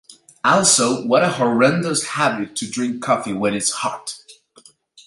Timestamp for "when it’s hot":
3.33-4.15